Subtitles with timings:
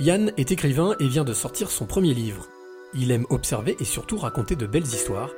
[0.00, 2.48] Yann est écrivain et vient de sortir son premier livre.
[2.94, 5.30] Il aime observer et surtout raconter de belles histoires.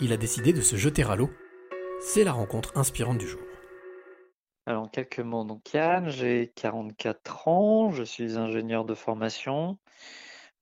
[0.00, 1.28] Il a décidé de se jeter à l'eau.
[2.00, 3.40] C'est la rencontre inspirante du jour.
[4.66, 9.76] Alors, quelques mots, donc Yann, j'ai 44 ans, je suis ingénieur de formation.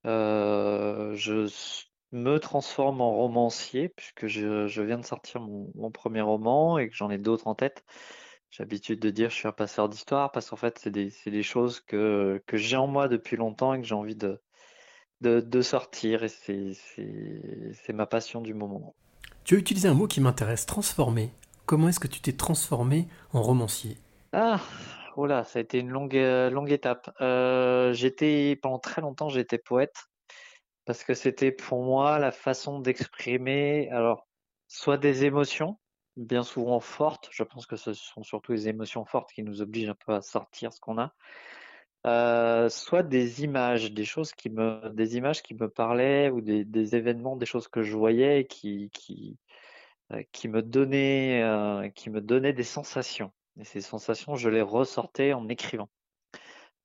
[0.07, 1.47] Euh, je
[2.13, 7.11] me transforme en romancier puisque je, viens de sortir mon, premier roman et que j'en
[7.11, 7.85] ai d'autres en tête.
[8.55, 11.43] J'ai l'habitude de dire que je suis un passeur d'histoire parce qu'en fait, c'est des,
[11.43, 14.41] choses que, que j'ai en moi depuis longtemps et que j'ai envie de,
[15.21, 18.95] de, sortir et c'est ma passion du moment.
[19.43, 21.33] Tu as utilisé un mot qui m'intéresse, transformer.
[21.67, 23.99] Comment est-ce que tu t'es transformé en romancier?
[24.33, 24.61] Ah,
[25.17, 27.11] oh là, ça a été une longue, euh, longue étape.
[27.21, 29.97] Euh, j'étais pendant très longtemps, j'étais poète
[30.85, 34.29] parce que c'était pour moi la façon d'exprimer, alors
[34.69, 35.77] soit des émotions,
[36.17, 37.29] bien souvent fortes.
[37.31, 40.23] Je pense que ce sont surtout les émotions fortes qui nous obligent un peu à
[40.23, 41.13] sortir ce qu'on a.
[42.07, 46.97] Euh, soit des images, des choses qui me, des images qui me parlaient ou des,
[46.97, 49.39] événements, des choses que je voyais qui, qui,
[50.13, 53.33] euh, qui me donnaient, euh, qui me donnaient des sensations.
[53.59, 55.89] Et ces sensations, je les ressortais en écrivant.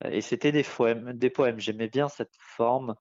[0.05, 1.59] Et c'était des poèmes, des poèmes.
[1.59, 2.95] J'aimais bien cette forme,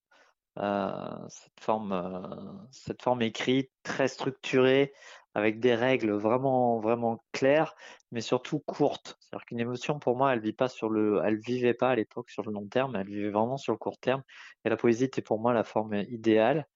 [0.56, 4.92] cette forme, cette forme écrite, très structurée,
[5.34, 7.74] avec des règles vraiment vraiment claires,
[8.12, 9.16] mais surtout courtes.
[9.20, 12.30] C'est-à-dire qu'une émotion pour moi, elle vit pas sur le, elle vivait pas à l'époque
[12.30, 14.22] sur le long terme, elle vivait vraiment sur le court terme.
[14.64, 16.66] Et la poésie était pour moi la forme idéale.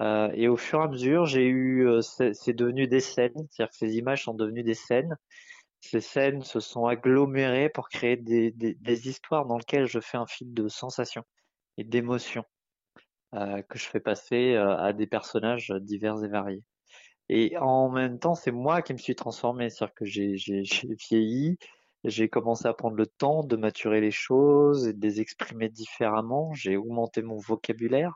[0.00, 3.70] Euh, et au fur et à mesure, j'ai eu, euh, c'est devenu des scènes, c'est-à-dire
[3.70, 5.16] que ces images sont devenues des scènes.
[5.80, 10.18] Ces scènes se sont agglomérées pour créer des, des, des histoires dans lesquelles je fais
[10.18, 11.24] un fil de sensations
[11.78, 12.44] et d'émotions
[13.34, 16.64] euh, que je fais passer euh, à des personnages divers et variés.
[17.32, 20.62] Et en même temps, c'est moi qui me suis transformé, c'est-à-dire que j'ai
[21.08, 21.58] vieilli,
[22.02, 26.52] j'ai commencé à prendre le temps de maturer les choses et de les exprimer différemment,
[26.54, 28.14] j'ai augmenté mon vocabulaire,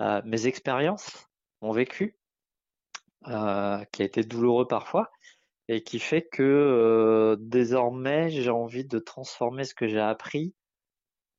[0.00, 1.26] euh, mes expériences,
[1.62, 2.18] mon vécu,
[3.28, 5.10] euh, qui a été douloureux parfois,
[5.68, 10.54] et qui fait que euh, désormais j'ai envie de transformer ce que j'ai appris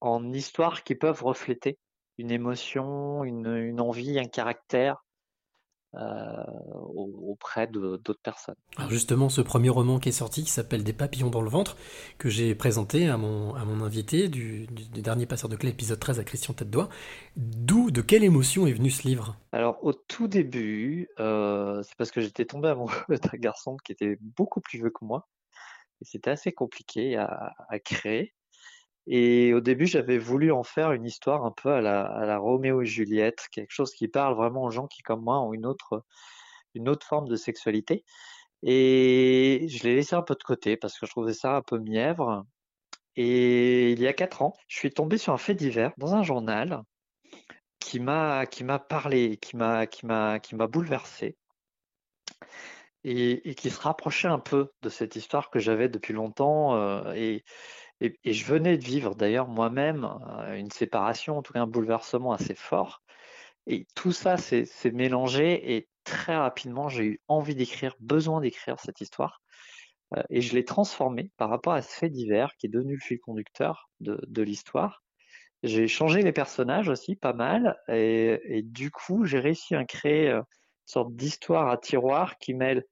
[0.02, 1.78] en histoires qui peuvent refléter
[2.18, 5.05] une émotion, une, une envie, un caractère,
[6.96, 8.56] auprès d'autres personnes.
[8.78, 11.78] Alors justement, ce premier roman qui est sorti, qui s'appelle Des papillons dans le ventre,
[12.18, 16.20] que j'ai présenté à mon, à mon invité du, dernier passeur de clé, épisode 13
[16.20, 16.70] à Christian Tête
[17.36, 19.38] d'où, de quelle émotion est venu ce livre?
[19.52, 24.18] Alors au tout début, euh, c'est parce que j'étais tombé amoureux d'un garçon qui était
[24.22, 25.28] beaucoup plus vieux que moi,
[26.02, 28.34] et c'était assez compliqué à, à créer.
[29.08, 32.82] Et au début, j'avais voulu en faire une histoire un peu à la, à Roméo
[32.82, 36.04] et Juliette, quelque chose qui parle vraiment aux gens qui, comme moi, ont une autre,
[37.04, 38.04] forme de sexualité.
[38.64, 41.78] Et je l'ai laissé un peu de côté parce que je trouvais ça un peu
[41.80, 42.46] mièvre.
[43.16, 46.24] Et il y a quatre ans, je suis tombé sur un fait divers dans un
[46.24, 46.82] journal
[47.80, 48.46] qui m'a
[48.90, 51.38] parlé, qui m'a qui bouleversé
[53.04, 57.14] et, et, qui se rapprochait un peu de cette histoire que j'avais depuis longtemps euh,
[57.14, 57.46] et
[58.02, 62.34] et, je venais de vivre d'ailleurs moi-même euh, une séparation, en tout cas un bouleversement
[62.34, 63.02] assez fort.
[63.68, 69.02] Et tout ça s'est mélangé et très rapidement j'ai eu envie d'écrire, besoin d'écrire cette
[69.02, 69.42] histoire.
[70.16, 73.00] Euh, et je l'ai transformé par rapport à ce fait divers qui est devenu le
[73.00, 75.04] fil conducteur de, l'histoire.
[75.64, 80.40] J'ai changé les personnages aussi pas mal et, du coup j'ai réussi à créer euh,
[80.40, 80.46] une
[80.86, 82.84] sorte d'histoire à tiroir qui mêle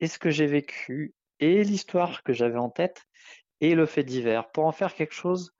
[0.00, 3.02] et ce que j'ai vécu et l'histoire que j'avais en tête
[3.62, 5.54] et le fait divers pour en faire quelque chose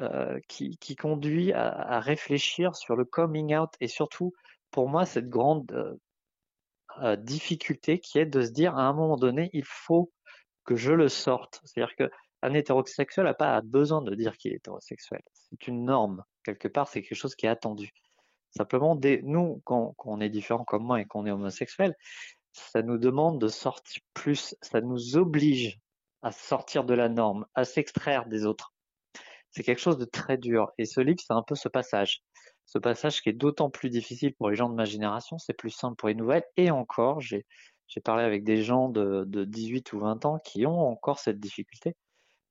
[0.00, 4.32] euh, qui, qui, conduit à, réfléchir sur le coming out et surtout
[4.70, 5.94] pour moi cette grande euh,
[7.02, 10.10] euh, difficulté qui est de se dire à un moment donné il faut
[10.64, 11.60] que je le sorte.
[11.64, 12.10] C'est-à-dire que
[12.42, 15.20] un hétérosexuel n'a pas besoin de dire qu'il est hétérosexuel.
[15.32, 16.24] C'est une norme.
[16.44, 17.90] Quelque part, c'est quelque chose qui est attendu.
[18.50, 21.94] Simplement, nous, quand, quand on est différent comme moi et qu'on est homosexuel,
[22.52, 25.78] ça nous demande de sortir plus, ça nous oblige
[26.22, 28.72] à sortir de la norme, à s'extraire des autres.
[29.50, 30.70] C'est quelque chose de très dur.
[30.78, 32.22] Et ce livre, c'est un peu ce passage.
[32.64, 35.70] Ce passage qui est d'autant plus difficile pour les gens de ma génération, c'est plus
[35.70, 36.44] simple pour les nouvelles.
[36.56, 37.44] Et encore, j'ai,
[38.04, 41.94] parlé avec des gens de, de 18 ou 20 ans qui ont encore cette difficulté.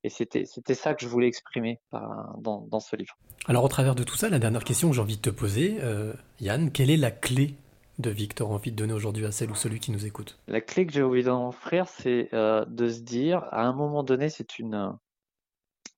[0.04, 3.16] Et c'était, c'était ça que je voulais exprimer dans, dans ce livre.
[3.46, 5.78] Alors au travers de tout ça, la dernière question que j'ai envie de te poser,
[5.80, 7.56] euh, Yann, quelle est la clé
[7.98, 10.86] de Victor envie de donner aujourd'hui à celle ou celui qui nous écoute La clé
[10.86, 14.58] que j'ai envie d'en offrir, c'est euh, de se dire, à un moment donné, c'est
[14.58, 14.74] une.
[14.74, 14.90] Euh,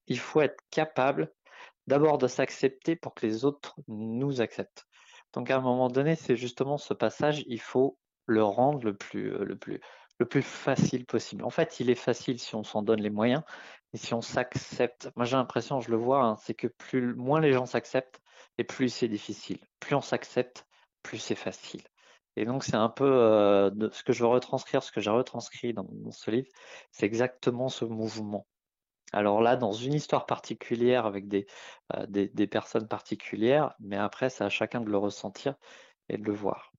[0.07, 1.33] il faut être capable
[1.87, 4.87] d'abord de s'accepter pour que les autres nous acceptent.
[5.33, 9.33] Donc à un moment donné, c'est justement ce passage, il faut le rendre le plus,
[9.33, 9.81] euh, le plus,
[10.19, 11.45] le plus facile possible.
[11.45, 13.43] En fait, il est facile si on s'en donne les moyens
[13.93, 15.11] et si on s'accepte.
[15.17, 18.21] Moi, j'ai l'impression, je le vois, hein, c'est que plus moins les gens s'acceptent
[18.59, 19.59] et plus c'est difficile.
[19.81, 20.67] Plus on s'accepte,
[21.05, 21.83] plus c'est facile.
[22.37, 25.73] Et donc, c'est un peu euh, ce que je veux retranscrire, ce que j'ai retranscrit
[25.73, 26.49] dans, ce livre,
[26.91, 28.47] c'est exactement ce mouvement.
[29.13, 31.47] Alors là, dans une histoire particulière avec des,
[31.95, 35.55] euh, personnes particulières, mais après, c'est à chacun de le ressentir
[36.09, 36.74] et de le voir.